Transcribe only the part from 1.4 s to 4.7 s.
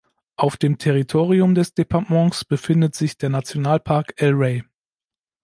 des Departamentos befindet sich der Nationalpark El Rey.